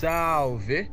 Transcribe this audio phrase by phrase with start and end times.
[0.00, 0.90] salve!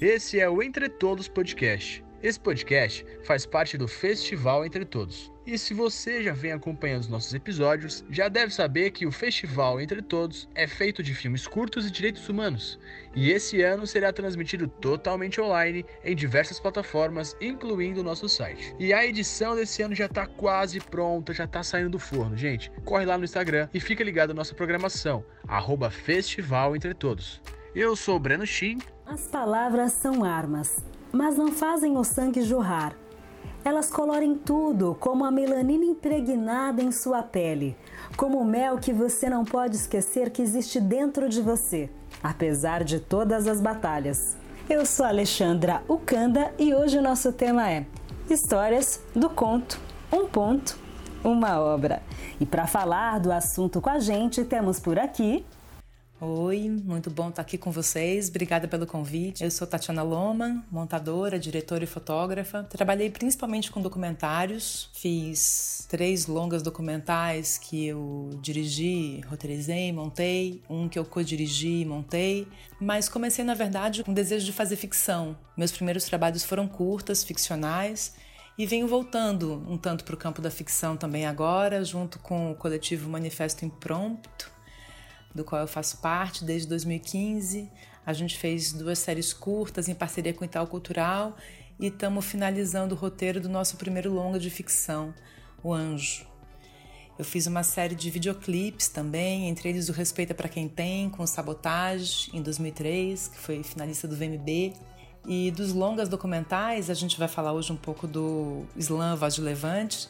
[0.00, 2.02] Esse é o Entre Todos Podcast.
[2.22, 5.30] Esse podcast faz parte do Festival Entre Todos.
[5.46, 9.78] E se você já vem acompanhando os nossos episódios, já deve saber que o Festival
[9.78, 12.80] Entre Todos é feito de filmes curtos e direitos humanos.
[13.14, 18.74] E esse ano será transmitido totalmente online em diversas plataformas, incluindo o nosso site.
[18.78, 22.34] E a edição desse ano já está quase pronta, já está saindo do forno.
[22.34, 27.42] Gente, corre lá no Instagram e fica ligado na nossa programação, arroba Festival Entre Todos.
[27.74, 28.78] Eu sou Breno Shin.
[29.06, 30.82] As palavras são armas
[31.12, 32.94] mas não fazem o sangue jorrar.
[33.64, 37.76] Elas colorem tudo, como a melanina impregnada em sua pele,
[38.16, 41.90] como o mel que você não pode esquecer que existe dentro de você,
[42.22, 44.36] apesar de todas as batalhas.
[44.70, 47.84] Eu sou Alexandra Ucanda e hoje o nosso tema é
[48.30, 49.80] Histórias do Conto,
[50.12, 50.78] um ponto,
[51.24, 52.02] uma obra.
[52.40, 55.44] E para falar do assunto com a gente, temos por aqui
[56.20, 58.28] Oi, muito bom estar aqui com vocês.
[58.28, 59.44] Obrigada pelo convite.
[59.44, 62.64] Eu sou Tatiana Loma, montadora, diretora e fotógrafa.
[62.64, 64.90] Trabalhei principalmente com documentários.
[64.94, 72.48] Fiz três longas documentais que eu dirigi, roteirizei, montei, um que eu co-dirigi e montei.
[72.80, 75.38] Mas comecei, na verdade, com o desejo de fazer ficção.
[75.56, 78.16] Meus primeiros trabalhos foram curtas, ficcionais.
[78.58, 82.56] E venho voltando um tanto para o campo da ficção também agora, junto com o
[82.56, 84.57] coletivo Manifesto Imprompto,
[85.34, 87.70] do qual eu faço parte desde 2015.
[88.04, 91.36] A gente fez duas séries curtas em parceria com o Itaú Cultural
[91.78, 95.14] e estamos finalizando o roteiro do nosso primeiro longa de ficção,
[95.62, 96.26] O Anjo.
[97.18, 101.26] Eu fiz uma série de videoclipes também, entre eles o Respeita para Quem Tem, com
[101.26, 104.72] Sabotage, em 2003, que foi finalista do VMB.
[105.26, 109.40] E dos longas documentais, a gente vai falar hoje um pouco do Slam Voz de
[109.40, 110.08] Levante,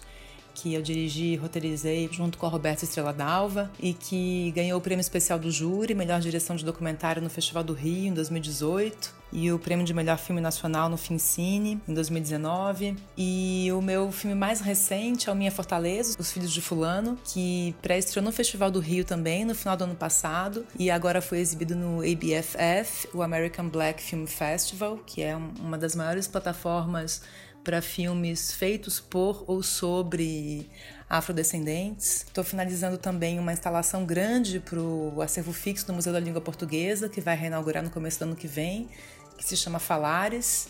[0.60, 4.82] que eu dirigi e roteirizei junto com a Roberta Estrela Dalva e que ganhou o
[4.82, 9.52] prêmio especial do júri, melhor direção de documentário no Festival do Rio em 2018 e
[9.52, 12.96] o prêmio de melhor filme nacional no Fincine em 2019.
[13.16, 17.74] E o meu filme mais recente é o Minha Fortaleza, Os Filhos de Fulano, que
[17.82, 21.76] pré-estreou no Festival do Rio também no final do ano passado e agora foi exibido
[21.76, 27.22] no ABFF, o American Black Film Festival, que é uma das maiores plataformas
[27.64, 30.68] para filmes feitos por ou sobre
[31.08, 32.24] afrodescendentes.
[32.26, 37.08] Estou finalizando também uma instalação grande para o acervo fixo do Museu da Língua Portuguesa,
[37.08, 38.88] que vai reinaugurar no começo do ano que vem,
[39.36, 40.68] que se chama Falares,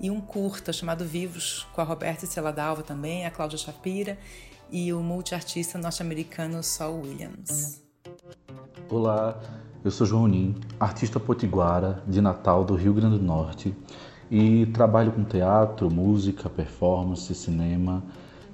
[0.00, 4.18] e um curta chamado Vivos, com a Roberta Estrela Dalva também, a Cláudia Shapira
[4.70, 7.82] e o multiartista norte-americano Saul Williams.
[8.88, 9.38] Olá,
[9.84, 13.74] eu sou João Nin, artista potiguara de Natal do Rio Grande do Norte
[14.30, 18.02] e trabalho com teatro, música, performance, cinema.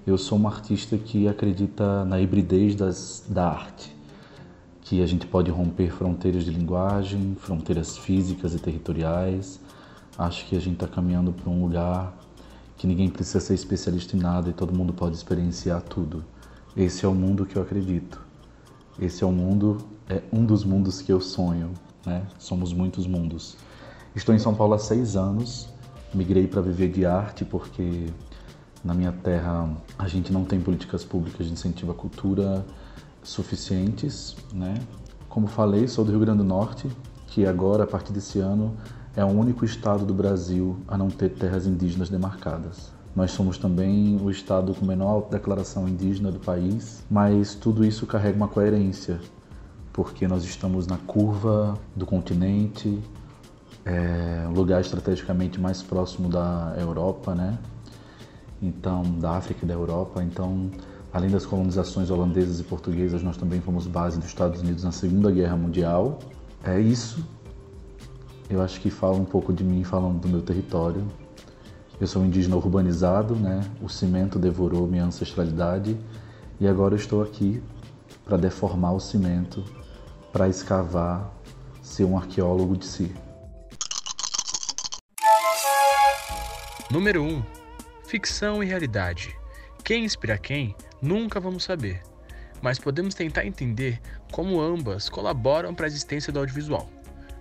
[0.06, 3.94] Eu sou uma artista que acredita na hibridez das, da arte,
[4.80, 9.60] que a gente pode romper fronteiras de linguagem, fronteiras físicas e territoriais.
[10.16, 12.16] Acho que a gente está caminhando para um lugar
[12.78, 16.24] que ninguém precisa ser especialista em nada e todo mundo pode experienciar tudo.
[16.74, 18.20] Esse é o mundo que eu acredito.
[18.98, 19.78] Esse é o mundo,
[20.08, 21.72] é um dos mundos que eu sonho,
[22.04, 22.22] né?
[22.38, 23.56] Somos muitos mundos.
[24.16, 25.68] Estou em São Paulo há seis anos.
[26.14, 28.06] Migrei para viver de arte porque
[28.82, 32.64] na minha terra a gente não tem políticas públicas de incentivo à cultura
[33.22, 34.74] suficientes, né?
[35.28, 36.88] Como falei, sou do Rio Grande do Norte,
[37.26, 38.74] que agora, a partir desse ano,
[39.14, 42.90] é o único estado do Brasil a não ter terras indígenas demarcadas.
[43.14, 48.34] Nós somos também o estado com menor declaração indígena do país, mas tudo isso carrega
[48.34, 49.20] uma coerência,
[49.92, 52.98] porque nós estamos na curva do continente,
[53.86, 57.56] é um lugar estrategicamente mais próximo da Europa, né?
[58.60, 60.24] Então, da África e da Europa.
[60.24, 60.68] Então,
[61.12, 65.30] além das colonizações holandesas e portuguesas, nós também fomos base dos Estados Unidos na Segunda
[65.30, 66.18] Guerra Mundial.
[66.64, 67.24] É isso.
[68.50, 71.06] Eu acho que fala um pouco de mim, falando do meu território.
[72.00, 73.60] Eu sou um indígena urbanizado, né?
[73.80, 75.96] O cimento devorou minha ancestralidade
[76.58, 77.62] e agora eu estou aqui
[78.24, 79.62] para deformar o cimento,
[80.32, 81.32] para escavar,
[81.80, 83.25] ser um arqueólogo de si.
[86.88, 87.42] Número 1.
[88.06, 89.36] Ficção e realidade.
[89.82, 90.72] Quem inspira quem,
[91.02, 92.00] nunca vamos saber,
[92.62, 94.00] mas podemos tentar entender
[94.30, 96.88] como ambas colaboram para a existência do audiovisual.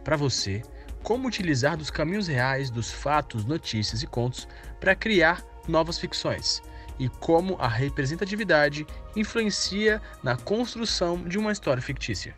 [0.03, 0.63] Para você,
[1.03, 4.47] como utilizar dos caminhos reais dos fatos, notícias e contos
[4.79, 6.63] para criar novas ficções
[6.97, 8.83] e como a representatividade
[9.15, 12.33] influencia na construção de uma história fictícia.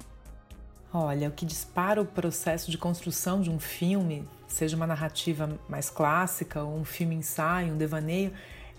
[0.94, 5.90] Olha, o que dispara o processo de construção de um filme, seja uma narrativa mais
[5.90, 8.32] clássica ou um filme ensaio, um devaneio,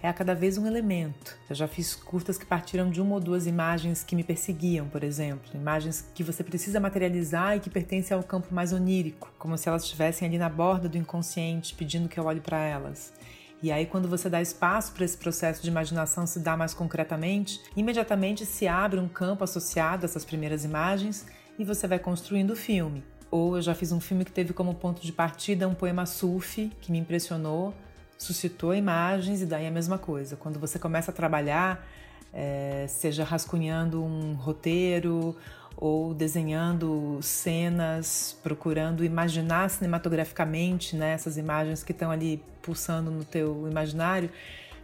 [0.02, 1.36] é a cada vez um elemento.
[1.50, 5.02] Eu já fiz curtas que partiram de uma ou duas imagens que me perseguiam, por
[5.02, 9.68] exemplo, imagens que você precisa materializar e que pertencem ao campo mais onírico, como se
[9.68, 13.12] elas estivessem ali na borda do inconsciente pedindo que eu olhe para elas.
[13.60, 17.60] E aí, quando você dá espaço para esse processo de imaginação se dar mais concretamente,
[17.76, 21.26] imediatamente se abre um campo associado a essas primeiras imagens
[21.58, 23.02] e você vai construindo o filme.
[23.30, 26.72] Ou eu já fiz um filme que teve como ponto de partida um poema sufi
[26.80, 27.74] que me impressionou,
[28.16, 30.36] suscitou imagens e daí a mesma coisa.
[30.36, 31.86] Quando você começa a trabalhar,
[32.32, 35.36] é, seja rascunhando um roteiro
[35.76, 43.68] ou desenhando cenas, procurando imaginar cinematograficamente né, essas imagens que estão ali pulsando no teu
[43.70, 44.28] imaginário,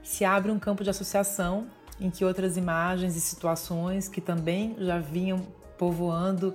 [0.02, 1.67] se abre um campo de associação
[2.00, 5.44] em que outras imagens e situações que também já vinham
[5.76, 6.55] povoando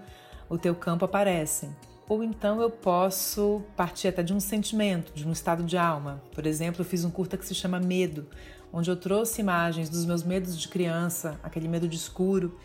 [0.49, 1.69] o teu campo aparecem.
[2.07, 6.21] Ou então eu posso partir até de um sentimento, de um estado de alma.
[6.33, 8.25] Por exemplo, eu fiz um curta que se chama Medo,
[8.73, 12.57] onde eu trouxe imagens dos meus medos de criança, aquele medo de escuro.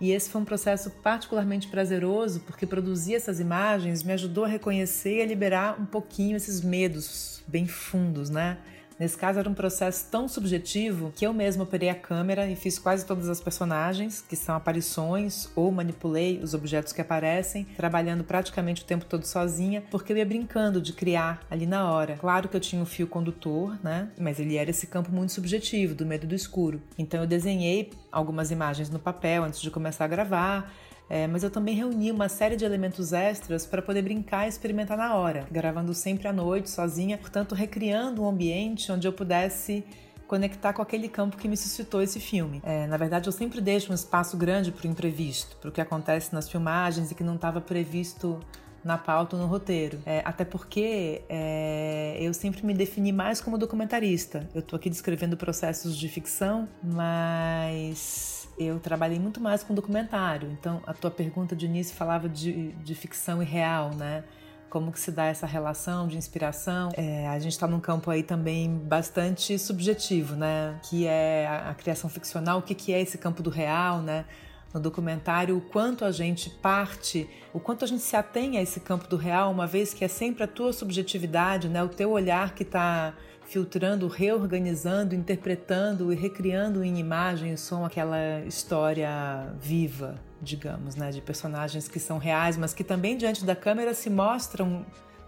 [0.00, 5.18] E esse foi um processo particularmente prazeroso, porque produzir essas imagens me ajudou a reconhecer
[5.18, 8.58] e a liberar um pouquinho esses medos bem fundos, né?
[8.98, 12.78] Nesse caso, era um processo tão subjetivo que eu mesma operei a câmera e fiz
[12.78, 18.82] quase todas as personagens, que são aparições, ou manipulei os objetos que aparecem, trabalhando praticamente
[18.82, 22.16] o tempo todo sozinha, porque eu ia brincando de criar ali na hora.
[22.16, 24.08] Claro que eu tinha um fio condutor, né?
[24.18, 26.82] Mas ele era esse campo muito subjetivo, do medo do escuro.
[26.98, 30.72] Então eu desenhei algumas imagens no papel antes de começar a gravar
[31.08, 34.96] é, mas eu também reuni uma série de elementos extras para poder brincar e experimentar
[34.96, 39.84] na hora, gravando sempre à noite, sozinha, portanto, recriando um ambiente onde eu pudesse
[40.26, 42.60] conectar com aquele campo que me suscitou esse filme.
[42.62, 45.80] É, na verdade, eu sempre deixo um espaço grande para o imprevisto, para o que
[45.80, 48.38] acontece nas filmagens e que não estava previsto
[48.84, 49.98] na pauta ou no roteiro.
[50.04, 54.48] É, até porque é, eu sempre me defini mais como documentarista.
[54.54, 60.50] Eu estou aqui descrevendo processos de ficção, mas eu trabalhei muito mais com documentário.
[60.50, 64.24] Então, a tua pergunta de início falava de, de ficção e real, né?
[64.68, 66.90] Como que se dá essa relação de inspiração?
[66.94, 70.78] É, a gente está num campo aí também bastante subjetivo, né?
[70.82, 72.58] Que é a, a criação ficcional.
[72.58, 74.24] O que, que é esse campo do real, né?
[74.72, 78.80] no documentário o quanto a gente parte, o quanto a gente se atém a esse
[78.80, 82.54] campo do real, uma vez que é sempre a tua subjetividade, né, o teu olhar
[82.54, 83.14] que está
[83.48, 89.10] filtrando, reorganizando, interpretando e recriando em imagem e som aquela história
[89.58, 94.10] viva, digamos, né, de personagens que são reais, mas que também diante da câmera se
[94.10, 94.84] mostram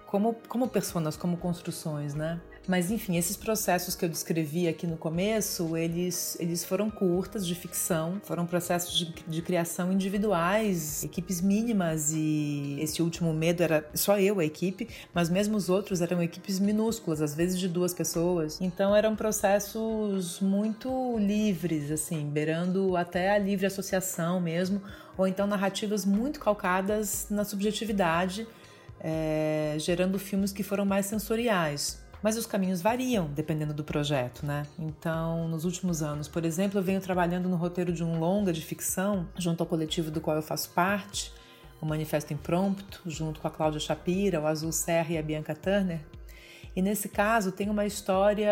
[0.06, 2.38] como, como personas, como construções, né?
[2.68, 7.54] Mas enfim, esses processos que eu descrevi aqui no começo, eles, eles foram curtas de
[7.54, 14.18] ficção, foram processos de, de criação individuais, equipes mínimas e esse último medo era só
[14.20, 18.60] eu, a equipe, mas mesmo os outros eram equipes minúsculas, às vezes de duas pessoas.
[18.60, 24.82] Então eram processos muito livres, assim, beirando até a livre associação mesmo,
[25.16, 28.46] ou então narrativas muito calcadas na subjetividade.
[29.02, 31.99] É, gerando filmes que foram mais sensoriais.
[32.22, 34.66] Mas os caminhos variam dependendo do projeto, né?
[34.78, 38.60] Então, nos últimos anos, por exemplo, eu venho trabalhando no roteiro de um longa de
[38.60, 41.32] ficção, junto ao coletivo do qual eu faço parte,
[41.80, 46.00] o Manifesto Imprompto, junto com a Cláudia Shapira, o Azul Serra e a Bianca Turner,
[46.74, 48.50] e nesse caso tem uma história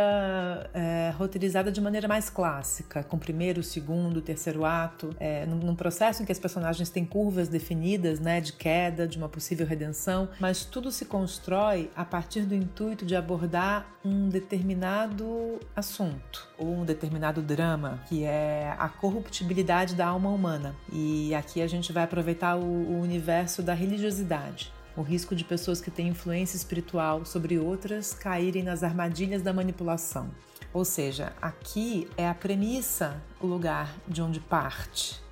[0.74, 6.22] é, roteirizada de maneira mais clássica, com primeiro, segundo, terceiro ato, é, num, num, processo
[6.22, 10.64] em que as personagens têm curvas definidas, né, de queda, de uma possível redenção, mas
[10.64, 17.40] tudo se constrói a partir do intuito de abordar um determinado assunto ou um determinado
[17.40, 20.74] drama, que é a corruptibilidade da alma humana.
[20.92, 25.80] E aqui a gente vai aproveitar o, o universo da religiosidade o risco de pessoas
[25.80, 30.28] que têm influência espiritual sobre outras caírem nas armadilhas da manipulação.
[30.72, 35.22] Ou seja, aqui é a premissa, o lugar de onde parte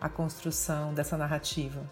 [0.00, 1.82] a construção dessa narrativa.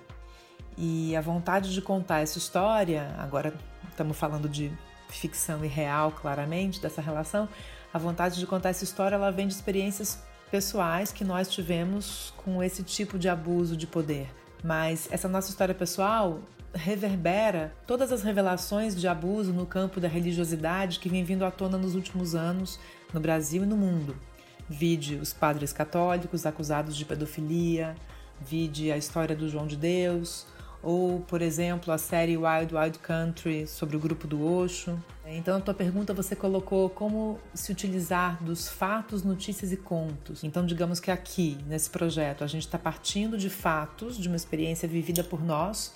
[0.78, 3.52] E a vontade de contar essa história, agora
[3.90, 4.72] estamos falando de
[5.10, 7.46] ficção e real, claramente, dessa relação,
[7.92, 12.62] a vontade de contar essa história ela vem de experiências pessoais que nós tivemos com
[12.62, 14.28] esse tipo de abuso de poder.
[14.64, 16.40] Mas essa nossa história pessoal
[16.76, 21.76] reverbera todas as revelações de abuso no campo da religiosidade que vem vindo à tona
[21.78, 22.78] nos últimos anos
[23.12, 24.16] no Brasil e no mundo.
[24.68, 27.94] Vide os padres católicos acusados de pedofilia,
[28.40, 30.46] vide a história do João de Deus,
[30.82, 35.02] ou, por exemplo, a série Wild Wild Country sobre o grupo do Osho.
[35.26, 40.44] Então, a tua pergunta você colocou como se utilizar dos fatos, notícias e contos.
[40.44, 44.88] Então, digamos que aqui, nesse projeto, a gente está partindo de fatos, de uma experiência
[44.88, 45.92] vivida por nós,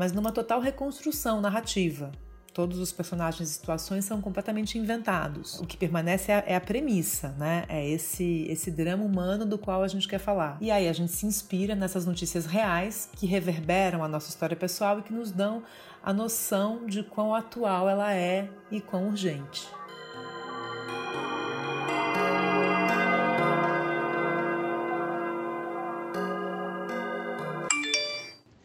[0.00, 2.10] mas numa total reconstrução narrativa.
[2.54, 5.60] Todos os personagens e situações são completamente inventados.
[5.60, 7.66] O que permanece é a, é a, premissa, né?
[7.68, 10.56] É esse, esse drama humano do qual a gente quer falar.
[10.58, 15.00] E aí a gente se inspira nessas notícias reais que reverberam a nossa história pessoal
[15.00, 15.62] e que nos dão
[16.02, 19.68] a noção de quão atual ela é e quão urgente.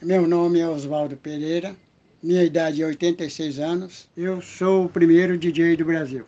[0.06, 1.76] Meu nome é Oswaldo Pereira,
[2.22, 6.26] minha idade é 86 anos, eu sou o primeiro DJ do Brasil.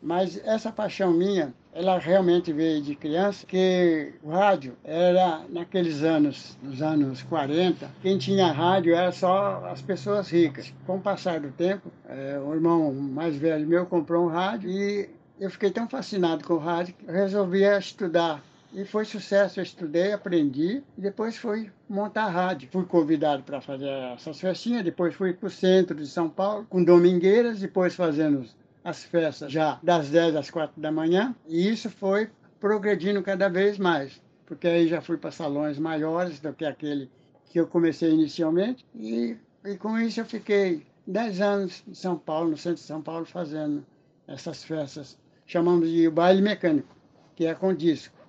[0.00, 6.56] Mas essa paixão minha, ela realmente veio de criança, que o rádio era naqueles anos,
[6.62, 10.72] nos anos 40, quem tinha rádio era só as pessoas ricas.
[10.86, 15.10] Com o passar do tempo, é, o irmão mais velho meu comprou um rádio e
[15.40, 18.40] eu fiquei tão fascinado com o rádio que resolvi estudar
[18.72, 19.60] e foi sucesso.
[19.60, 22.68] Eu estudei, aprendi e depois fui montar rádio.
[22.70, 26.82] Fui convidado para fazer essas festinhas, depois fui para o centro de São Paulo com
[26.82, 28.46] domingueiras, depois fazendo
[28.84, 31.34] as festas já das 10 às 4 da manhã.
[31.46, 36.52] E isso foi progredindo cada vez mais, porque aí já fui para salões maiores do
[36.52, 37.10] que aquele
[37.46, 38.84] que eu comecei inicialmente.
[38.94, 43.02] E, e com isso eu fiquei 10 anos em São Paulo, no centro de São
[43.02, 43.84] Paulo, fazendo
[44.26, 45.18] essas festas.
[45.46, 46.94] Chamamos de baile mecânico,
[47.34, 48.19] que é com disco.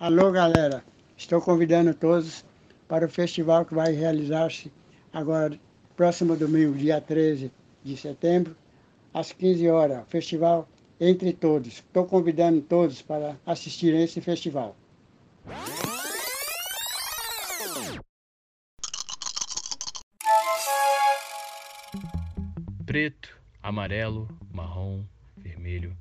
[0.00, 0.82] Alô, galera.
[1.14, 2.42] Estou convidando todos
[2.88, 4.72] para o festival que vai realizar-se
[5.12, 5.60] agora,
[5.94, 7.52] próximo domingo, dia 13
[7.84, 8.56] de setembro,
[9.12, 10.08] às 15 horas.
[10.08, 10.66] Festival
[10.98, 11.74] Entre Todos.
[11.74, 14.74] Estou convidando todos para assistir a esse festival.
[22.86, 25.04] Preto, amarelo, marrom,
[25.36, 25.94] vermelho.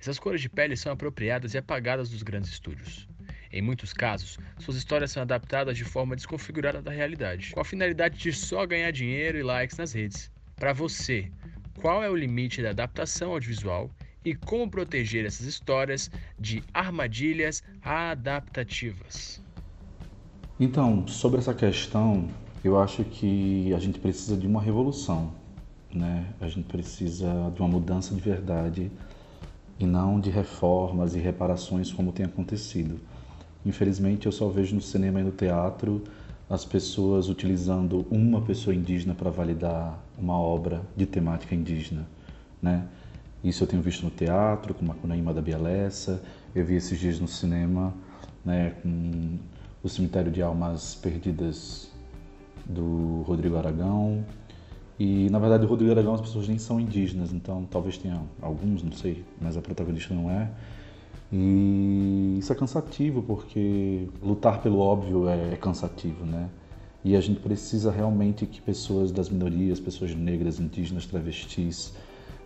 [0.00, 3.06] Essas cores de pele são apropriadas e apagadas dos grandes estúdios.
[3.56, 8.18] Em muitos casos, suas histórias são adaptadas de forma desconfigurada da realidade, com a finalidade
[8.18, 10.28] de só ganhar dinheiro e likes nas redes.
[10.58, 11.30] Para você,
[11.80, 13.88] qual é o limite da adaptação audiovisual
[14.24, 19.40] e como proteger essas histórias de armadilhas adaptativas?
[20.58, 22.28] Então, sobre essa questão,
[22.64, 25.32] eu acho que a gente precisa de uma revolução,
[25.94, 26.26] né?
[26.40, 28.90] A gente precisa de uma mudança de verdade
[29.78, 33.13] e não de reformas e reparações como tem acontecido.
[33.64, 36.02] Infelizmente, eu só vejo no cinema e no teatro
[36.48, 42.06] as pessoas utilizando uma pessoa indígena para validar uma obra de temática indígena,
[42.60, 42.86] né?
[43.42, 46.22] Isso eu tenho visto no teatro, com Macunaíma da Bialessa,
[46.54, 47.92] eu vi esses dias no cinema,
[48.42, 49.38] né, com
[49.82, 51.90] o Cemitério de Almas Perdidas
[52.64, 54.24] do Rodrigo Aragão.
[54.98, 58.82] E, na verdade, o Rodrigo Aragão as pessoas nem são indígenas, então talvez tenha alguns,
[58.82, 60.50] não sei, mas a protagonista não é.
[61.36, 66.48] E isso é cansativo, porque lutar pelo óbvio é, é cansativo, né?
[67.04, 71.92] E a gente precisa realmente que pessoas das minorias, pessoas negras, indígenas, travestis,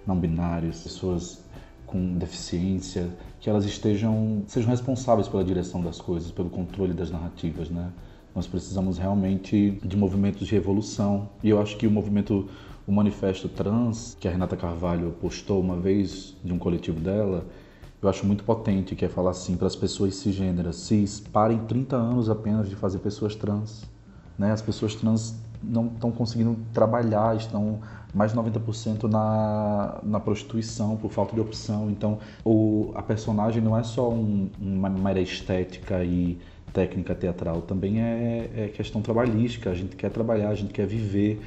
[0.06, 1.44] não binários, pessoas
[1.86, 7.68] com deficiência, que elas estejam sejam responsáveis pela direção das coisas, pelo controle das narrativas,
[7.68, 7.92] né?
[8.34, 11.28] Nós precisamos realmente de movimentos de revolução.
[11.44, 12.48] E eu acho que o movimento
[12.86, 17.44] o manifesto trans que a Renata Carvalho postou uma vez de um coletivo dela,
[18.00, 21.96] eu acho muito potente, que é falar assim para as pessoas cisgêneras, cis, parem 30
[21.96, 23.84] anos apenas de fazer pessoas trans.
[24.38, 24.52] Né?
[24.52, 27.80] As pessoas trans não estão conseguindo trabalhar, estão
[28.14, 31.90] mais de 90% na, na prostituição por falta de opção.
[31.90, 36.38] Então, o, a personagem não é só um, uma mera estética e
[36.72, 39.70] técnica teatral, também é, é questão trabalhística.
[39.70, 41.40] A gente quer trabalhar, a gente quer viver,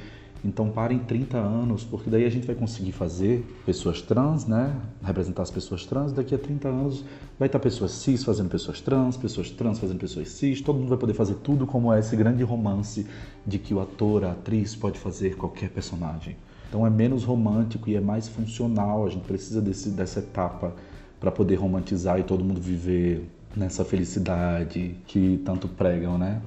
[0.44, 4.74] então parem 30 anos, porque daí a gente vai conseguir fazer pessoas trans, né?
[5.02, 7.04] Representar as pessoas trans, daqui a 30 anos
[7.38, 10.98] vai estar pessoas cis fazendo pessoas trans, pessoas trans fazendo pessoas cis, todo mundo vai
[10.98, 13.06] poder fazer tudo como é esse grande romance
[13.46, 16.36] de que o ator, a atriz pode fazer qualquer personagem.
[16.68, 20.74] Então é menos romântico e é mais funcional, a gente precisa desse, dessa etapa
[21.20, 26.40] para poder romantizar e todo mundo viver nessa felicidade que tanto pregam, né?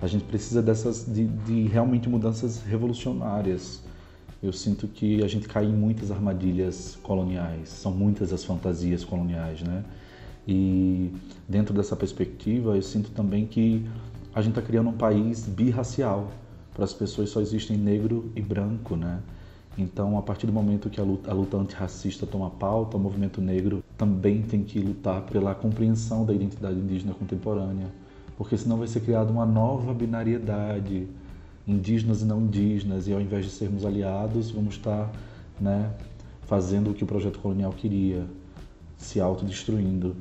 [0.00, 3.82] A gente precisa dessas de, de realmente mudanças revolucionárias.
[4.40, 9.60] Eu sinto que a gente cai em muitas armadilhas coloniais, são muitas as fantasias coloniais,
[9.62, 9.84] né?
[10.46, 11.10] E
[11.48, 13.84] dentro dessa perspectiva, eu sinto também que
[14.32, 16.30] a gente está criando um país birracial.
[16.72, 19.20] Para as pessoas só existem negro e branco, né?
[19.76, 23.40] Então, a partir do momento que a luta, a luta antirracista toma pauta, o movimento
[23.40, 27.88] negro também tem que lutar pela compreensão da identidade indígena contemporânea
[28.38, 31.08] porque senão vai ser criada uma nova binariedade,
[31.66, 35.10] indígenas e não indígenas, e ao invés de sermos aliados, vamos estar
[35.60, 35.90] né,
[36.42, 38.24] fazendo o que o projeto colonial queria,
[38.96, 40.14] se autodestruindo.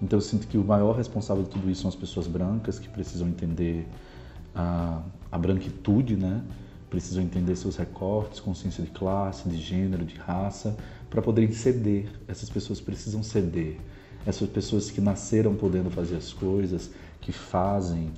[0.00, 2.88] Então eu sinto que o maior responsável de tudo isso são as pessoas brancas, que
[2.88, 3.88] precisam entender
[4.54, 5.02] a,
[5.32, 6.42] a branquitude, né?
[6.88, 10.76] precisam entender seus recortes, consciência de classe, de gênero, de raça,
[11.10, 12.06] para poderem ceder.
[12.28, 13.78] Essas pessoas precisam ceder.
[14.24, 16.90] Essas pessoas que nasceram podendo fazer as coisas,
[17.24, 18.12] que fazem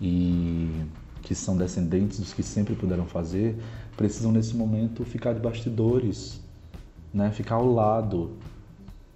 [0.00, 0.84] e
[1.20, 3.56] que são descendentes dos que sempre puderam fazer,
[3.96, 6.40] precisam nesse momento ficar de bastidores,
[7.12, 7.30] né?
[7.30, 8.36] ficar ao lado,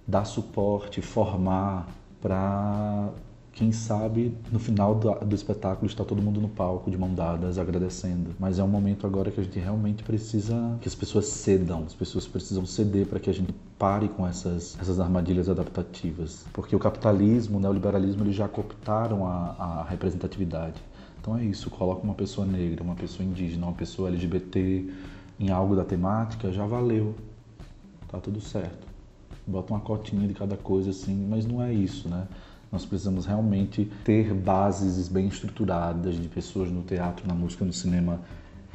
[0.05, 1.87] dar suporte, formar
[2.21, 3.09] para
[3.57, 7.57] quem sabe no final do, do, espetáculo está todo mundo no palco de mão dadas
[7.57, 8.35] agradecendo.
[8.39, 11.95] Mas é um momento agora que a gente realmente precisa que as pessoas cedam, as
[11.95, 16.45] pessoas precisam ceder para que a gente pare com essas, essas armadilhas adaptativas.
[16.53, 20.79] Porque o capitalismo, o neoliberalismo, eles já cooptaram a, a representatividade.
[21.19, 24.87] Então é isso, coloca uma pessoa negra, uma pessoa indígena, uma pessoa LGBT
[25.39, 27.15] em algo da temática, já valeu.
[28.07, 28.85] Tá tudo certo.
[29.47, 32.27] Bota uma cotinha de cada coisa assim, mas não é isso, né?
[32.71, 38.19] Nós precisamos realmente ter bases bem estruturadas de pessoas no teatro, na música, no cinema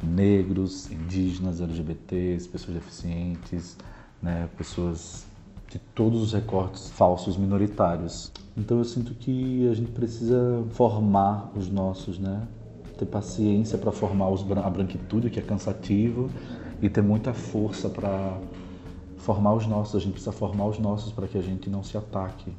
[0.01, 3.77] negros, indígenas, LGBTs, pessoas deficientes,
[4.21, 5.25] né, pessoas
[5.69, 8.31] de todos os recortes falsos minoritários.
[8.55, 12.47] Então eu sinto que a gente precisa formar os nossos, né?
[12.97, 16.29] Ter paciência para formar os, a branquitude, que é cansativo,
[16.79, 18.37] e ter muita força para
[19.17, 19.95] formar os nossos.
[19.95, 22.53] A gente precisa formar os nossos para que a gente não se ataque,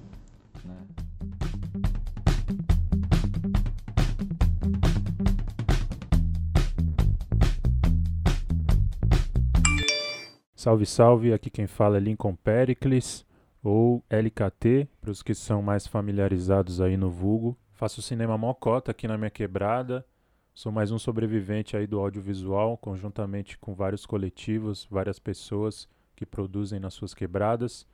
[10.64, 11.30] Salve, salve!
[11.35, 13.26] Aqui quem fala é Lincoln Pericles,
[13.62, 17.54] ou LKT, para os que são mais familiarizados aí no vulgo.
[17.75, 20.06] Faço cinema mocota aqui na minha quebrada.
[20.54, 26.80] Sou mais um sobrevivente aí do audiovisual, conjuntamente com vários coletivos, várias pessoas que produzem
[26.80, 27.87] nas suas quebradas.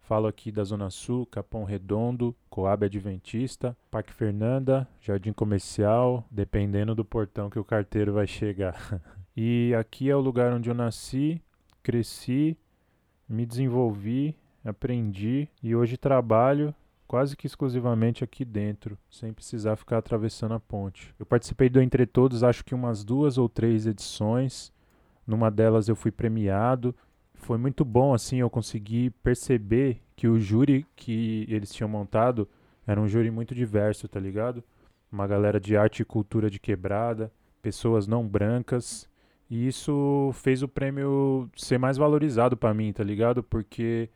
[0.00, 7.04] Falo aqui da Zona Sul, Capão Redondo, Coab Adventista, Parque Fernanda, Jardim Comercial, dependendo do
[7.04, 8.98] portão que o carteiro vai chegar.
[9.36, 11.42] e aqui é o lugar onde eu nasci,
[11.84, 12.56] cresci,
[13.28, 16.74] me desenvolvi, aprendi e hoje trabalho
[17.06, 21.14] quase que exclusivamente aqui dentro, sem precisar ficar atravessando a ponte.
[21.18, 24.72] Eu participei do Entre Todos, acho que umas duas ou três edições.
[25.26, 26.94] Numa delas eu fui premiado.
[27.34, 32.48] Foi muito bom assim, eu consegui perceber que o júri que eles tinham montado
[32.86, 34.64] era um júri muito diverso, tá ligado?
[35.12, 37.30] Uma galera de arte e cultura de quebrada,
[37.60, 39.08] pessoas não brancas,
[39.50, 43.42] e isso fez o prêmio ser mais valorizado para mim, tá ligado?
[43.42, 44.08] Porque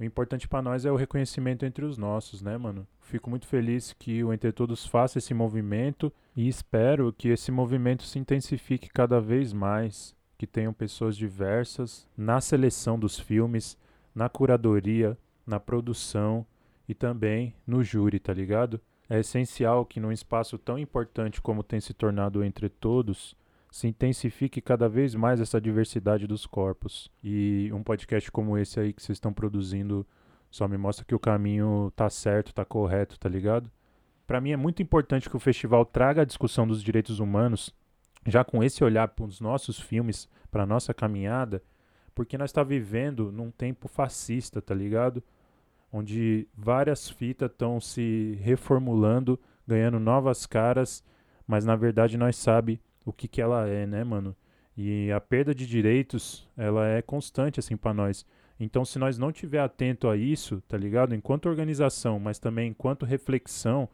[0.00, 2.86] o importante para nós é o reconhecimento entre os nossos, né, mano?
[3.00, 8.02] Fico muito feliz que o Entre Todos faça esse movimento e espero que esse movimento
[8.02, 13.78] se intensifique cada vez mais, que tenham pessoas diversas na seleção dos filmes,
[14.14, 16.44] na curadoria, na produção
[16.88, 18.80] e também no júri, tá ligado?
[19.08, 23.36] É essencial que num espaço tão importante como tem se tornado o Entre Todos,
[23.72, 27.10] se intensifique cada vez mais essa diversidade dos corpos.
[27.24, 30.06] E um podcast como esse aí que vocês estão produzindo
[30.50, 33.70] só me mostra que o caminho tá certo, tá correto, tá ligado?
[34.26, 37.74] Para mim é muito importante que o festival traga a discussão dos direitos humanos,
[38.26, 41.62] já com esse olhar para os nossos filmes, para nossa caminhada,
[42.14, 45.22] porque nós está vivendo num tempo fascista, tá ligado?
[45.90, 51.02] Onde várias fitas estão se reformulando, ganhando novas caras,
[51.46, 54.36] mas na verdade nós sabe o que, que ela é, né, mano?
[54.76, 58.24] E a perda de direitos, ela é constante, assim, para nós.
[58.58, 61.14] Então, se nós não tiver atento a isso, tá ligado?
[61.14, 63.88] Enquanto organização, mas também enquanto reflexão,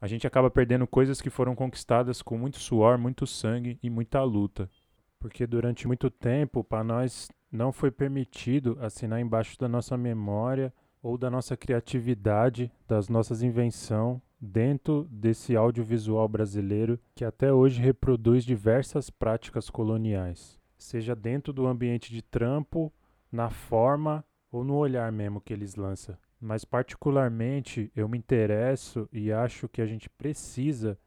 [0.00, 4.22] a gente acaba perdendo coisas que foram conquistadas com muito suor, muito sangue e muita
[4.22, 4.70] luta.
[5.18, 10.72] Porque durante muito tempo, para nós, não foi permitido assinar embaixo da nossa memória
[11.02, 18.44] ou da nossa criatividade, das nossas invenções, dentro desse audiovisual brasileiro que até hoje reproduz
[18.44, 22.92] diversas práticas coloniais, seja dentro do ambiente de trampo,
[23.30, 26.18] na forma ou no olhar mesmo que eles lançam.
[26.40, 30.98] Mas particularmente eu me interesso e acho que a gente precisa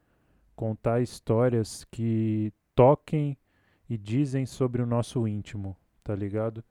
[0.56, 3.38] contar histórias que toquem
[3.90, 6.64] e dizem sobre o nosso íntimo, tá ligado?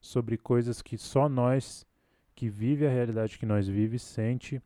[0.00, 1.84] Sobre coisas que só nós
[2.36, 4.62] que vive a realidade que nós vive sente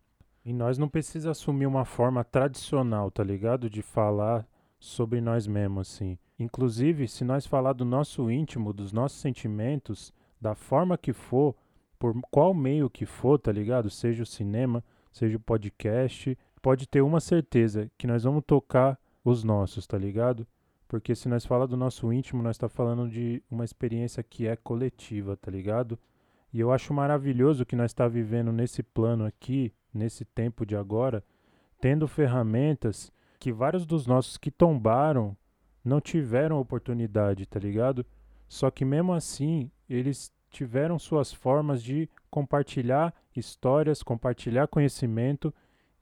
[0.49, 3.69] e nós não precisa assumir uma forma tradicional, tá ligado?
[3.69, 4.49] De falar
[4.81, 6.19] sobre nós mesmos, assim.
[6.39, 11.55] Inclusive, se nós falar do nosso íntimo, dos nossos sentimentos, da forma que for,
[11.99, 13.91] por qual meio que for, tá ligado?
[13.91, 14.83] Seja o cinema,
[15.13, 20.47] seja o podcast, pode ter uma certeza que nós vamos tocar os nossos, tá ligado?
[20.89, 24.57] Porque se nós falar do nosso íntimo, nós está falando de uma experiência que é
[24.57, 25.99] coletiva, tá ligado?
[26.51, 31.25] E eu acho maravilhoso que nós está vivendo nesse plano aqui, nesse tempo de agora,
[31.81, 35.37] tendo ferramentas que vários dos nossos que tombaram
[35.85, 38.05] não tiveram oportunidade, tá ligado?
[38.49, 45.55] Só que mesmo assim, eles tiveram suas formas de compartilhar histórias, compartilhar conhecimento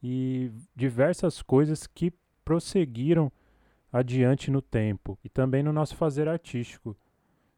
[0.03, 2.13] e diversas coisas que
[2.45, 3.31] prosseguiram
[3.93, 6.97] adiante no tempo e também no nosso fazer artístico,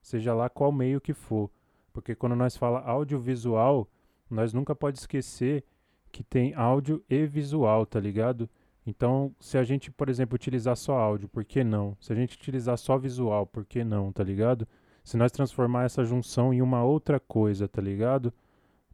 [0.01, 1.51] seja lá qual meio que for.
[1.93, 3.88] Porque quando nós fala audiovisual,
[4.31, 5.64] nós nunca pode esquecer
[6.09, 8.49] que tem áudio e visual, tá ligado?
[8.87, 11.94] Então, se a gente, por exemplo, utilizar só áudio, por que não?
[12.01, 14.66] Se a gente utilizar só visual, por que não, tá ligado?
[15.05, 18.33] Se nós transformar essa junção em uma outra coisa, tá ligado?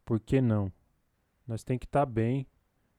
[0.03, 0.69] Por que não?
[1.47, 2.45] Nós tem que estar tá bem,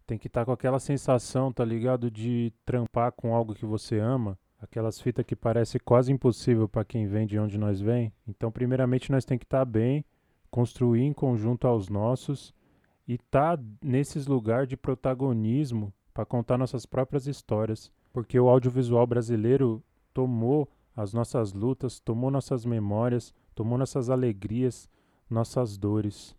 [0.07, 2.11] tem que estar tá com aquela sensação, tá ligado?
[2.11, 7.07] De trampar com algo que você ama, aquelas fitas que parece quase impossível para quem
[7.07, 8.11] vem de onde nós vem.
[8.27, 10.03] Então, primeiramente, nós tem que estar tá bem,
[10.51, 12.55] construir em conjunto aos nossos
[13.07, 19.83] e tá nesses lugares de protagonismo para contar nossas próprias histórias, porque o audiovisual brasileiro
[20.13, 24.89] tomou as nossas lutas, tomou nossas memórias, tomou nossas alegrias,
[25.29, 26.35] nossas dores.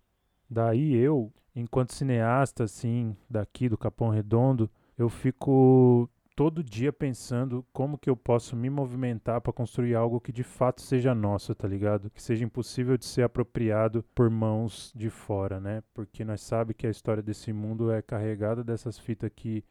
[0.50, 7.97] Daí eu, enquanto cineasta assim, daqui do Capão Redondo, eu fico todo dia pensando como
[7.97, 12.12] que eu posso me movimentar para construir algo que de fato seja nosso, tá ligado?
[12.12, 15.82] Que seja impossível de ser apropriado por mãos de fora, né?
[15.95, 19.65] Porque nós sabe que a história desse mundo é carregada dessas fitas que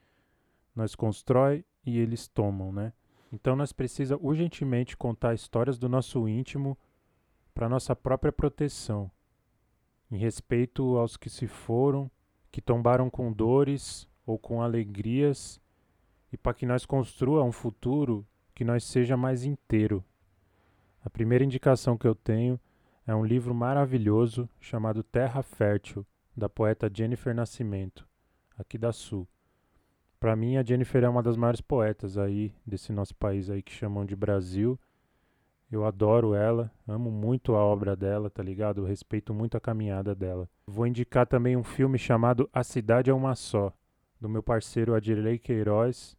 [0.74, 2.92] nós constrói e eles tomam, né?
[3.32, 6.76] Então nós precisa urgentemente contar histórias do nosso íntimo
[7.54, 9.08] para nossa própria proteção,
[10.10, 12.10] em respeito aos que se foram,
[12.50, 15.60] que tombaram com dores ou com alegrias
[16.32, 20.04] e para que nós construa um futuro que nós seja mais inteiro.
[21.04, 22.58] A primeira indicação que eu tenho
[23.06, 26.04] é um livro maravilhoso chamado Terra Fértil,
[26.36, 28.06] da poeta Jennifer Nascimento,
[28.58, 29.28] aqui da Sul.
[30.18, 33.72] Para mim, a Jennifer é uma das maiores poetas aí desse nosso país aí que
[33.72, 34.78] chamam de Brasil.
[35.70, 38.80] Eu adoro ela, amo muito a obra dela, tá ligado?
[38.80, 40.48] Eu respeito muito a caminhada dela.
[40.66, 43.72] Vou indicar também um filme chamado A Cidade é Uma Só,
[44.20, 46.16] do meu parceiro Adirley Queiroz,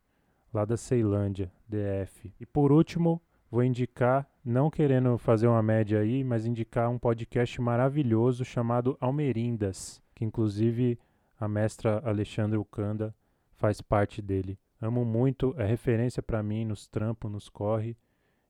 [0.53, 2.33] lá da Ceilândia, DF.
[2.39, 7.60] E por último, vou indicar, não querendo fazer uma média aí, mas indicar um podcast
[7.62, 10.99] maravilhoso chamado Almerindas, que inclusive
[11.39, 13.13] a mestra Alexandra Ucanda
[13.55, 14.57] faz parte dele.
[14.81, 17.97] Amo muito, é referência para mim nos trampos, nos corre.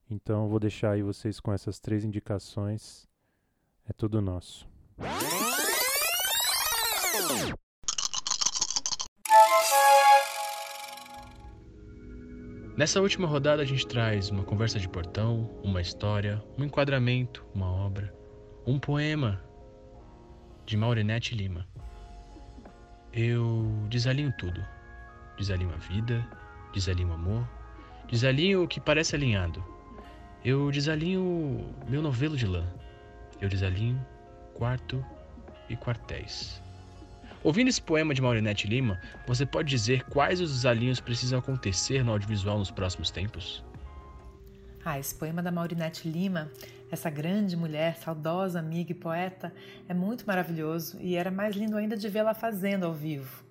[0.10, 3.08] Então vou deixar aí vocês com essas três indicações.
[3.88, 4.68] É tudo nosso.
[12.78, 17.66] Nessa última rodada a gente traz uma conversa de portão, uma história, um enquadramento, uma
[17.66, 18.14] obra,
[18.68, 19.42] um poema
[20.64, 21.68] de Maurinete Lima.
[23.12, 24.64] Eu desalinho tudo.
[25.40, 26.24] Desalinho a vida,
[26.72, 27.50] desalinho o amor,
[28.08, 29.66] desalinho o que parece alinhado.
[30.46, 32.64] Eu desalinho meu novelo de lã.
[33.42, 34.00] Eu desalinho
[34.54, 35.04] quarto
[35.68, 36.62] e quartéis.
[37.48, 42.12] Ouvindo esse poema de Maurinete Lima, você pode dizer quais os desalinhos precisam acontecer no
[42.12, 43.64] audiovisual nos próximos tempos?
[44.84, 46.52] Ah, esse poema da Maurinete Lima,
[46.92, 49.54] essa grande mulher, saudosa amiga e poeta,
[49.88, 53.46] é muito maravilhoso e era mais lindo ainda de vê-la fazendo ao vivo.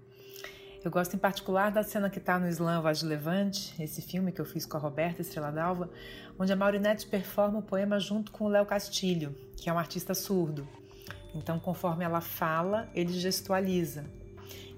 [0.85, 4.31] Eu gosto em particular da cena que está no Slam Voz de Levante, esse filme
[4.31, 5.89] que eu fiz com a Roberta Estrela d'Alva,
[6.39, 10.13] onde a Maurinete performa o poema junto com o Léo Castilho, que é um artista
[10.13, 10.69] surdo.
[11.37, 14.05] Então, conforme ela fala, ele gestualiza.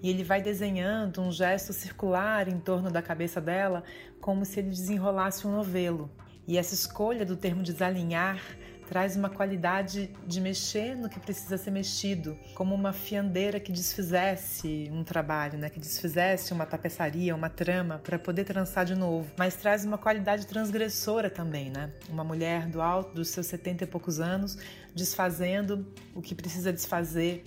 [0.03, 3.83] E ele vai desenhando um gesto circular em torno da cabeça dela,
[4.21, 6.11] como se ele desenrolasse um novelo.
[6.47, 8.41] E essa escolha do termo desalinhar
[8.89, 14.89] traz uma qualidade de mexer no que precisa ser mexido, como uma fiandeira que desfizesse
[14.91, 15.69] um trabalho, né?
[15.69, 20.47] que desfizesse uma tapeçaria, uma trama para poder trançar de novo, mas traz uma qualidade
[20.47, 21.93] transgressora também, né?
[22.09, 24.57] Uma mulher do alto dos seus setenta e poucos anos
[24.95, 27.45] desfazendo o que precisa desfazer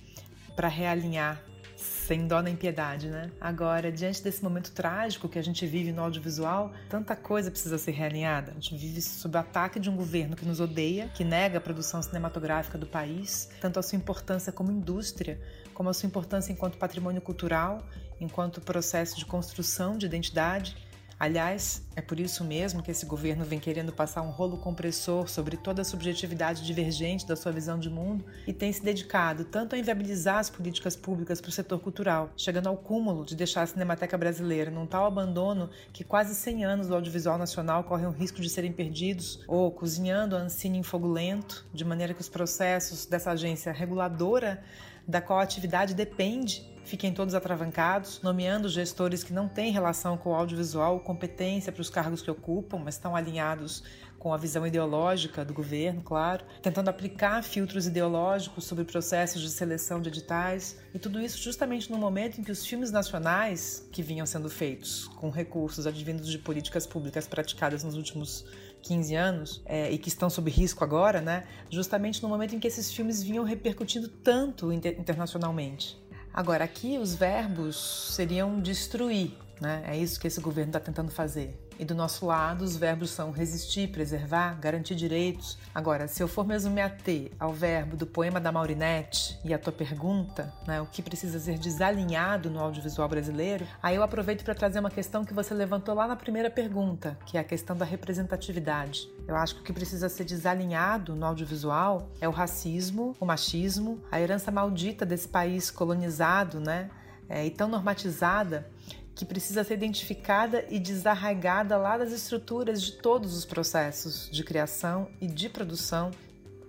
[0.54, 1.42] para realinhar
[1.82, 3.30] sem dó nem piedade, né?
[3.40, 7.92] Agora, diante desse momento trágico que a gente vive no audiovisual, tanta coisa precisa ser
[7.92, 8.52] realinhada.
[8.52, 11.60] A gente vive sob o ataque de um governo que nos odeia, que nega a
[11.60, 15.40] produção cinematográfica do país, tanto a sua importância como indústria,
[15.74, 17.86] como a sua importância enquanto patrimônio cultural,
[18.20, 20.76] enquanto processo de construção de identidade
[21.22, 25.56] Aliás, é por isso mesmo que esse governo vem querendo passar um rolo compressor sobre
[25.56, 29.78] toda a subjetividade divergente da sua visão de mundo e tem se dedicado tanto a
[29.78, 34.18] inviabilizar as políticas públicas para o setor cultural, chegando ao cúmulo de deixar a Cinemateca
[34.18, 38.50] Brasileira num tal abandono que quase 100 anos do audiovisual nacional correm o risco de
[38.50, 43.30] serem perdidos, ou cozinhando a Ancine em fogo lento, de maneira que os processos dessa
[43.30, 44.60] agência reguladora
[45.06, 50.30] da qual a atividade depende fiquem todos atravancados, nomeando gestores que não têm relação com
[50.30, 53.82] o audiovisual, competência para os cargos que ocupam, mas estão alinhados
[54.22, 60.00] com a visão ideológica do governo, claro, tentando aplicar filtros ideológicos sobre processos de seleção
[60.00, 64.24] de editais, e tudo isso justamente no momento em que os filmes nacionais que vinham
[64.24, 68.44] sendo feitos com recursos advindos de políticas públicas praticadas nos últimos
[68.82, 71.44] 15 anos é, e que estão sob risco agora, né?
[71.70, 76.01] Justamente no momento em que esses filmes vinham repercutindo tanto inter internacionalmente.
[76.32, 79.82] Agora, aqui os verbos seriam destruir, né?
[79.86, 81.54] É isso que esse governo está tentando fazer.
[81.82, 85.58] E do nosso lado, os verbos são resistir, preservar, garantir direitos.
[85.74, 89.58] Agora, se eu for mesmo me ater ao verbo do poema da Maurinette e a
[89.58, 94.54] tua pergunta, né, o que precisa ser desalinhado no audiovisual brasileiro, aí eu aproveito para
[94.54, 97.84] trazer uma questão que você levantou lá na primeira pergunta, que é a questão da
[97.84, 99.10] representatividade.
[99.26, 104.00] Eu acho que o que precisa ser desalinhado no audiovisual é o racismo, o machismo,
[104.08, 106.88] a herança maldita desse país colonizado, né?
[107.28, 108.68] É, e tão normatizada
[109.14, 115.08] que precisa ser identificada e desarraigada lá das estruturas de todos os processos de criação
[115.20, 116.10] e de produção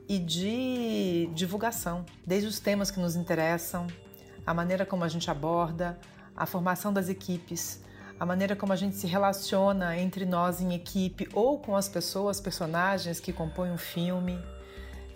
[0.07, 3.87] e de divulgação, desde os temas que nos interessam,
[4.45, 5.97] a maneira como a gente aborda,
[6.35, 7.81] a formação das equipes,
[8.19, 12.41] a maneira como a gente se relaciona entre nós em equipe ou com as pessoas,
[12.41, 14.37] personagens que compõem um filme,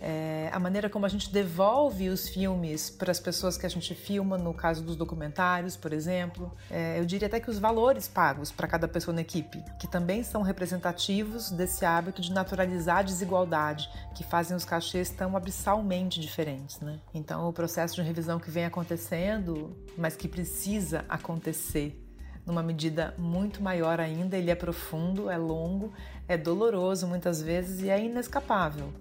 [0.01, 3.95] é, a maneira como a gente devolve os filmes para as pessoas que a gente
[3.95, 6.51] filma, no caso dos documentários, por exemplo.
[6.69, 10.23] É, eu diria até que os valores pagos para cada pessoa na equipe, que também
[10.23, 16.79] são representativos desse hábito de naturalizar a desigualdade, que fazem os cachês tão abissalmente diferentes.
[16.79, 16.99] Né?
[17.13, 22.03] Então, o processo de revisão que vem acontecendo, mas que precisa acontecer
[22.47, 25.91] numa medida muito maior ainda, ele é profundo, é longo,
[26.29, 28.93] é doloroso muitas vezes e é inescapável.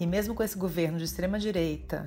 [0.00, 2.04] E mesmo com esse governo de extrema direita,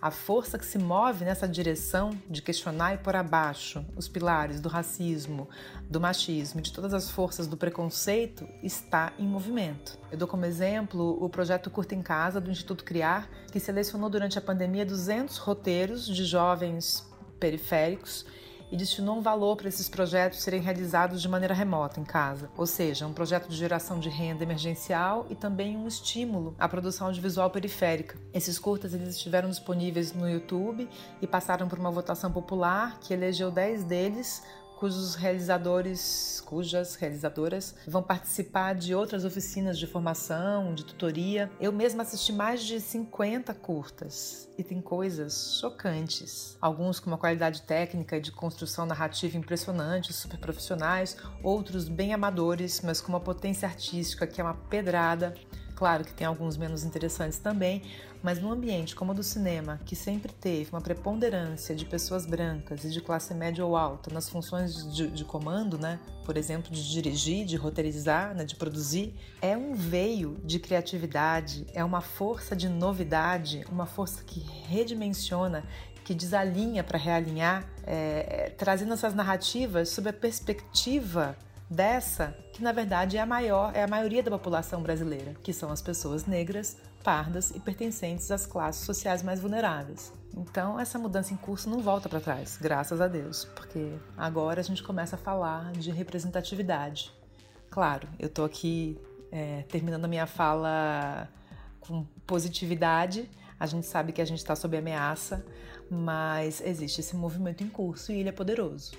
[0.00, 4.68] a força que se move nessa direção de questionar e pôr abaixo os pilares do
[4.68, 5.46] racismo,
[5.88, 9.98] do machismo de todas as forças do preconceito está em movimento.
[10.10, 14.38] Eu dou como exemplo o projeto Curta em Casa do Instituto Criar, que selecionou durante
[14.38, 17.06] a pandemia 200 roteiros de jovens
[17.38, 18.24] periféricos
[18.70, 22.66] e destinou um valor para esses projetos serem realizados de maneira remota em casa, ou
[22.66, 27.50] seja, um projeto de geração de renda emergencial e também um estímulo à produção audiovisual
[27.50, 28.16] periférica.
[28.32, 30.88] Esses curtas eles estiveram disponíveis no YouTube
[31.20, 34.42] e passaram por uma votação popular que elegeu 10 deles
[34.80, 41.50] cujos realizadores, cujas realizadoras vão participar de outras oficinas de formação, de tutoria.
[41.60, 46.56] Eu mesma assisti mais de 50 curtas e tem coisas chocantes.
[46.62, 52.80] Alguns com uma qualidade técnica e de construção narrativa impressionante, super profissionais, outros bem amadores,
[52.80, 55.34] mas com uma potência artística que é uma pedrada.
[55.80, 57.80] Claro que tem alguns menos interessantes também,
[58.22, 62.84] mas num ambiente como o do cinema, que sempre teve uma preponderância de pessoas brancas
[62.84, 65.98] e de classe média ou alta nas funções de, de comando, né?
[66.22, 68.44] por exemplo, de dirigir, de roteirizar, né?
[68.44, 74.38] de produzir, é um veio de criatividade, é uma força de novidade, uma força que
[74.68, 75.64] redimensiona
[76.04, 81.38] que desalinha para realinhar, é, é, trazendo essas narrativas sob a perspectiva
[81.70, 85.70] dessa que na verdade é a maior, é a maioria da população brasileira, que são
[85.70, 90.12] as pessoas negras, pardas e pertencentes às classes sociais mais vulneráveis.
[90.36, 94.64] Então, essa mudança em curso não volta para trás, graças a Deus, porque agora a
[94.64, 97.12] gente começa a falar de representatividade.
[97.70, 101.28] Claro, eu estou aqui é, terminando a minha fala
[101.80, 103.30] com positividade.
[103.58, 105.44] A gente sabe que a gente está sob ameaça,
[105.90, 108.92] mas existe esse movimento em curso e ele é poderoso.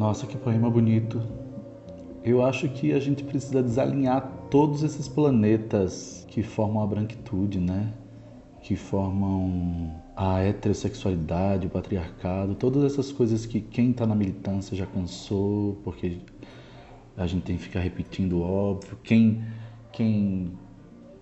[0.00, 1.20] Nossa, que poema bonito.
[2.24, 7.92] Eu acho que a gente precisa desalinhar todos esses planetas que formam a branquitude, né?
[8.62, 14.86] Que formam a heterossexualidade, o patriarcado, todas essas coisas que quem está na militância já
[14.86, 16.16] cansou, porque
[17.14, 18.96] a gente tem que ficar repetindo o óbvio.
[19.04, 19.44] Quem,
[19.92, 20.52] quem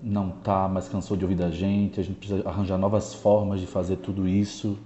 [0.01, 3.67] não tá, mas cansou de ouvir da gente, a gente precisa arranjar novas formas de
[3.67, 4.79] fazer tudo isso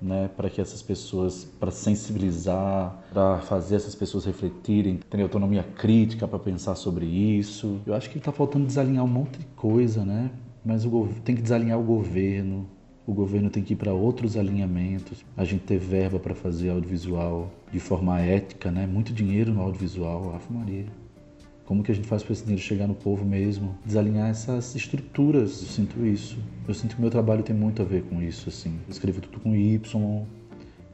[0.00, 6.26] né, para que essas pessoas, para sensibilizar, para fazer essas pessoas refletirem, terem autonomia crítica
[6.26, 7.80] para pensar sobre isso.
[7.86, 10.30] Eu acho que está faltando desalinhar um monte de coisa, né?
[10.64, 12.68] Mas o tem que desalinhar o governo.
[13.06, 15.24] O governo tem que ir para outros alinhamentos.
[15.36, 18.86] A gente ter verba para fazer audiovisual de forma ética, né?
[18.86, 20.86] Muito dinheiro no audiovisual, Ave Maria.
[21.68, 23.76] Como que a gente faz para esse dinheiro chegar no povo mesmo?
[23.84, 26.38] Desalinhar essas estruturas, eu sinto isso.
[26.66, 28.70] Eu sinto que meu trabalho tem muito a ver com isso, assim.
[28.86, 30.26] Eu escrevo tudo com Y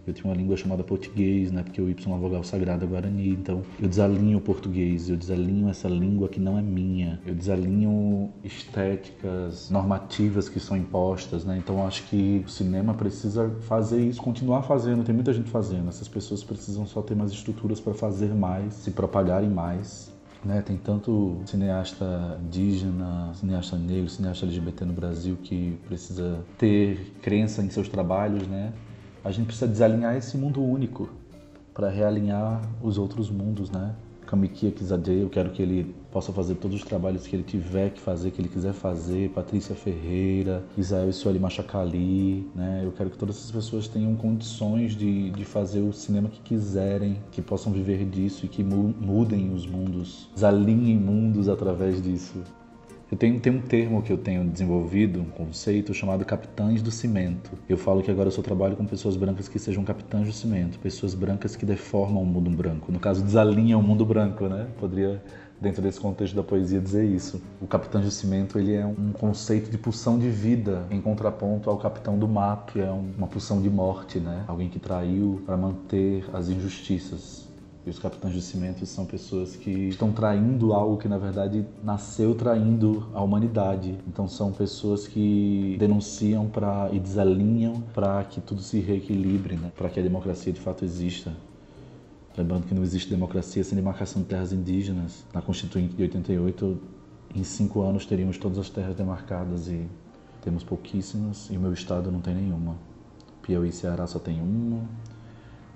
[0.05, 1.63] Eu tenho uma língua chamada português, né?
[1.63, 3.29] Porque o Y é uma vogal sagrada guarani.
[3.29, 7.21] Então, eu desalinho o português, eu desalinho essa língua que não é minha.
[7.25, 11.57] Eu desalinho estéticas normativas que são impostas, né?
[11.57, 15.05] Então, acho que o cinema precisa fazer isso, continuar fazendo.
[15.05, 15.89] Tem muita gente fazendo.
[15.89, 20.13] Essas pessoas precisam só ter mais estruturas para fazer mais, se propagarem mais.
[20.45, 27.63] Né, tem tanto cineasta indígena, cineasta negro, cineasta LGBT no Brasil que precisa ter crença
[27.63, 28.71] em seus trabalhos, né?
[29.25, 31.09] A gente precisa desalinhar esse mundo único
[31.73, 33.95] para realinhar os outros mundos, né?
[34.27, 38.01] Kamikia Kizadeh, eu quero que ele possa fazer todos os trabalhos que ele tiver que
[38.01, 39.31] fazer, que ele quiser fazer.
[39.31, 42.83] Patrícia Ferreira, Isael Sueli Machacali, né?
[42.85, 47.19] Eu quero que todas essas pessoas tenham condições de, de fazer o cinema que quiserem,
[47.31, 52.43] que possam viver disso e que mudem os mundos, desalinhem mundos através disso.
[53.15, 57.53] Eu tenho, tenho um termo que eu tenho desenvolvido, um conceito chamado capitães do cimento.
[57.69, 60.81] Eu falo que agora eu só trabalho com pessoas brancas que sejam capitães do cimento,
[60.81, 62.91] pessoas brancas que deformam o mundo branco.
[62.91, 64.67] No caso, desalinham o mundo branco, né?
[64.81, 65.23] Poderia
[65.61, 67.41] dentro desse contexto da poesia dizer isso.
[67.61, 71.79] O capitão de cimento ele é um conceito de pulsão de vida em contraponto ao
[71.79, 74.43] capitão do mato, que é uma pulsão de morte, né?
[74.49, 77.44] Alguém que traiu para manter as injustiças.
[77.87, 82.35] E os capitães de cimento são pessoas que estão traindo algo que na verdade nasceu
[82.35, 83.99] traindo a humanidade.
[84.09, 89.71] Então são pessoas que denunciam para e desalinham para que tudo se reequilibre, né?
[89.77, 91.33] para que a democracia de fato exista.
[92.37, 95.23] Lembrando que não existe democracia sem demarcação de terras indígenas.
[95.33, 96.81] Na Constituinte de 88,
[97.35, 99.87] em cinco anos teríamos todas as terras demarcadas e
[100.41, 102.77] temos pouquíssimas e o meu estado não tem nenhuma.
[103.43, 104.89] Piauí e Ceará só tem uma,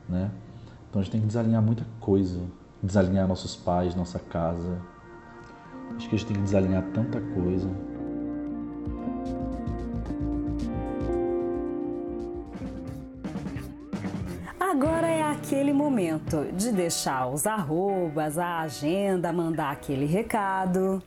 [0.09, 0.31] né?
[0.89, 2.41] Então a gente tem que desalinhar muita coisa.
[2.83, 4.81] Desalinhar nossos pais, nossa casa.
[5.97, 7.69] Acho que a gente tem que desalinhar tanta coisa.
[14.59, 21.03] Agora é aquele momento de deixar os arrobas, a agenda, mandar aquele recado.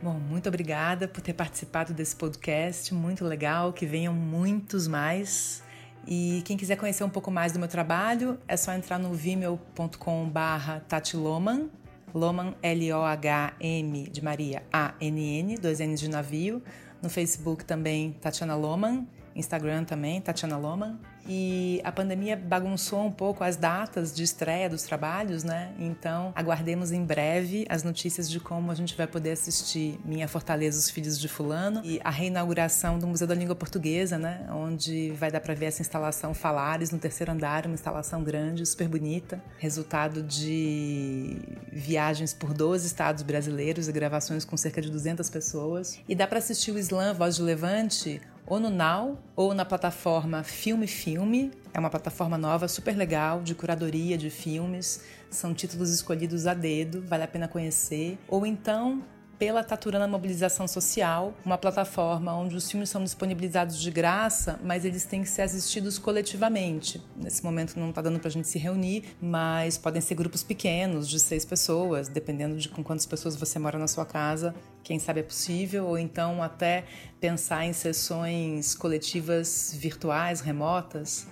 [0.00, 5.65] Bom, muito obrigada por ter participado desse podcast, muito legal, que venham muitos mais.
[6.06, 10.28] E quem quiser conhecer um pouco mais do meu trabalho, é só entrar no vimeo.com
[10.28, 11.68] barra tatiloman,
[12.14, 16.62] Loman, L-O-H-M de Maria, A-N-N, dois N's de navio.
[17.02, 19.06] No Facebook também, Tatiana Loman.
[19.34, 20.98] Instagram também, Tatiana Loman.
[21.28, 25.72] E a pandemia bagunçou um pouco as datas de estreia dos trabalhos, né?
[25.78, 30.78] Então, aguardemos em breve as notícias de como a gente vai poder assistir Minha Fortaleza,
[30.78, 34.46] Os Filhos de Fulano e a reinauguração do Museu da Língua Portuguesa, né?
[34.50, 38.88] Onde vai dar para ver essa instalação Falares no terceiro andar, uma instalação grande, super
[38.88, 41.38] bonita, resultado de
[41.72, 45.98] viagens por 12 estados brasileiros e gravações com cerca de 200 pessoas.
[46.08, 50.42] E dá para assistir o Slam Voz de Levante ou no Now ou na plataforma
[50.42, 51.50] Filme Filme.
[51.74, 55.02] É uma plataforma nova, super legal, de curadoria de filmes.
[55.30, 58.18] São títulos escolhidos a dedo, vale a pena conhecer.
[58.28, 59.02] Ou então
[59.38, 65.04] pela Taturana Mobilização Social, uma plataforma onde os filmes são disponibilizados de graça, mas eles
[65.04, 67.02] têm que ser assistidos coletivamente.
[67.16, 71.08] Nesse momento não está dando para a gente se reunir, mas podem ser grupos pequenos,
[71.08, 75.20] de seis pessoas, dependendo de com quantas pessoas você mora na sua casa, quem sabe
[75.20, 76.84] é possível, ou então até
[77.20, 81.26] pensar em sessões coletivas virtuais, remotas.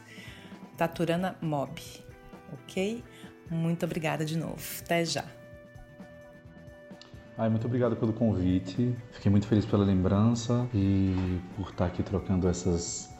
[0.76, 1.80] Taturana Mob,
[2.52, 3.02] ok?
[3.48, 4.60] Muito obrigada de novo.
[4.82, 5.43] Até já!
[7.36, 8.94] Ai, muito obrigado pelo convite.
[9.10, 13.12] Fiquei muito feliz pela lembrança e por estar aqui trocando essas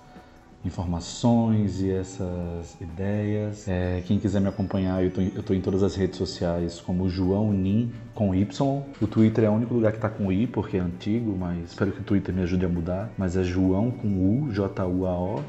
[0.65, 3.67] informações e essas ideias.
[3.67, 7.93] É, quem quiser me acompanhar, eu estou em todas as redes sociais como João Nin
[8.15, 8.83] com Y.
[9.03, 11.91] O Twitter é o único lugar que está com I porque é antigo, mas espero
[11.91, 13.11] que o Twitter me ajude a mudar.
[13.19, 15.43] Mas é João com U, J-U-A-O,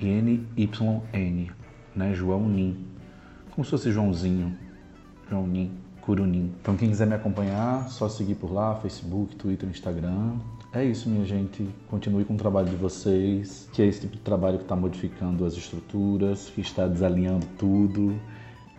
[0.00, 1.52] N-Y-N,
[1.94, 2.14] né?
[2.14, 2.84] João Nin.
[3.52, 4.58] Como se fosse Joãozinho.
[5.30, 5.70] João Nin.
[6.08, 6.54] Curunim.
[6.62, 10.36] Então quem quiser me acompanhar, só seguir por lá, Facebook, Twitter, Instagram.
[10.72, 11.68] É isso, minha gente.
[11.90, 15.44] Continue com o trabalho de vocês, que é esse tipo de trabalho que está modificando
[15.44, 18.18] as estruturas, que está desalinhando tudo,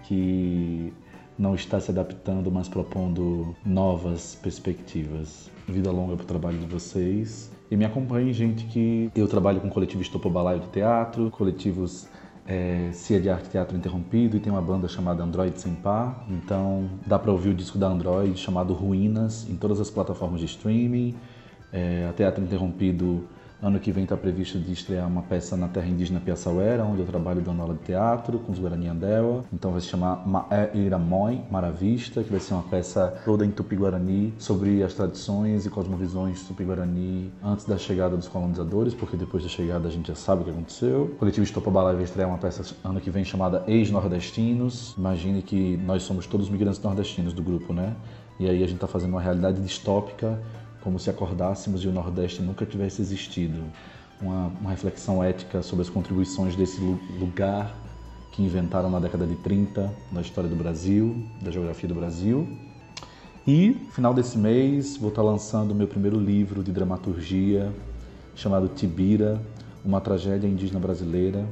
[0.06, 0.92] que
[1.38, 5.52] não está se adaptando, mas propondo novas perspectivas.
[5.68, 7.52] Vida longa para o trabalho de vocês.
[7.70, 12.08] E me acompanhe, gente, que eu trabalho com coletivos Topo Balaio de Teatro, coletivos
[12.50, 16.26] é, Cia de Arte Teatro Interrompido e tem uma banda chamada Android Sem Par.
[16.28, 20.48] Então dá para ouvir o disco da Android chamado Ruínas em todas as plataformas de
[20.48, 21.16] streaming.
[21.72, 23.24] É, a Teatro Interrompido
[23.62, 27.06] Ano que vem está previsto de estrear uma peça na terra indígena Piaçauera, onde eu
[27.06, 29.44] trabalho dando aula de teatro com os Guarani Andewa.
[29.52, 34.34] Então vai se chamar Maé Iramoi, Maravista, que vai ser uma peça toda em Tupi-Guarani
[34.38, 39.90] sobre as tradições e cosmovisões Tupi-Guarani antes da chegada dos colonizadores, porque depois da chegada
[39.90, 41.04] a gente já sabe o que aconteceu.
[41.04, 44.96] O coletivo Estopabalai vai estrear uma peça ano que vem chamada Ex-Nordestinos.
[44.98, 47.94] Imagine que nós somos todos migrantes nordestinos do grupo, né?
[48.40, 50.40] E aí a gente está fazendo uma realidade distópica
[50.82, 53.62] como se acordássemos e o Nordeste nunca tivesse existido.
[54.22, 56.82] Uma, uma, reflexão ética sobre as contribuições desse
[57.20, 57.74] lugar
[58.32, 62.48] que inventaram na década de 30 na história do Brasil, da geografia do Brasil.
[63.48, 67.74] E, final desse mês, vou estar lançando o meu primeiro livro de dramaturgia,
[68.36, 69.42] chamado Tibira,
[69.84, 71.46] uma tragédia indígena brasileira,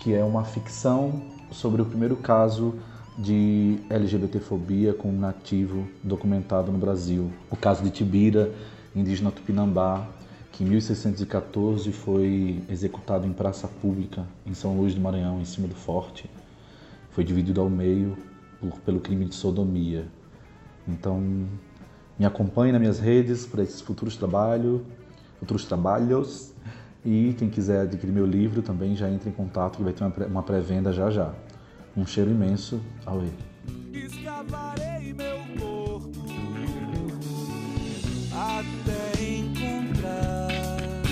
[0.00, 2.74] que é uma ficção sobre o primeiro caso
[3.18, 7.32] de LGBTfobia com um nativo documentado no Brasil.
[7.50, 8.54] O caso de Tibira,
[8.94, 10.06] indígena tupinambá,
[10.52, 15.66] que em 1614 foi executado em praça pública em São Luís do Maranhão, em cima
[15.66, 16.30] do forte.
[17.10, 18.16] Foi dividido ao meio
[18.60, 20.06] por, pelo crime de sodomia.
[20.86, 21.20] Então,
[22.16, 24.80] me acompanhe nas minhas redes para esses futuros trabalhos,
[25.40, 26.52] futuros trabalhos.
[27.04, 30.42] E quem quiser adquirir meu livro também já entre em contato, que vai ter uma
[30.42, 31.34] pré-venda já já.
[31.98, 33.34] Um cheiro imenso ao ele.
[33.92, 36.24] Escavarei meu corpo
[38.32, 41.02] até encontrar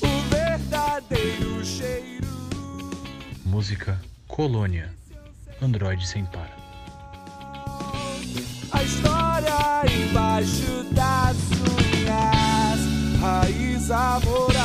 [0.00, 2.26] o verdadeiro cheiro.
[3.44, 4.88] Música Colônia,
[5.60, 6.50] Android sem par.
[8.72, 11.36] A história embaixo das
[11.68, 12.80] unhas,
[13.20, 14.59] raiz amoral.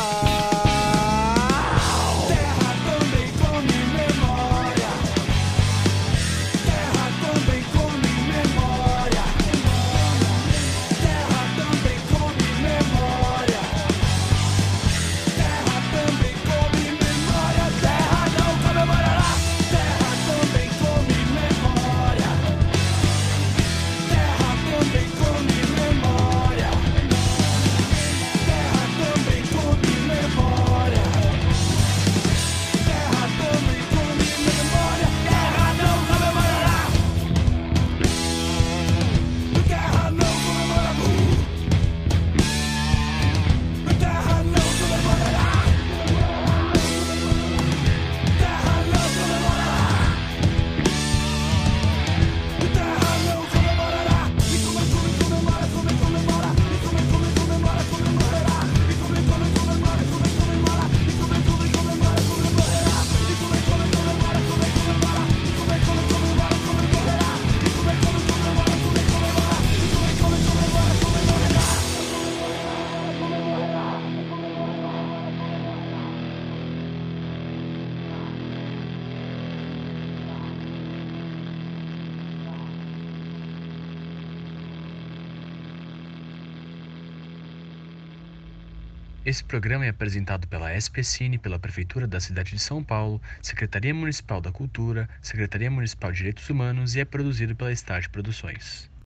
[89.46, 94.52] Programa é apresentado pela SPCine, pela Prefeitura da cidade de São Paulo, Secretaria Municipal da
[94.52, 98.90] Cultura, Secretaria Municipal de Direitos Humanos e é produzido pela Estágio Produções.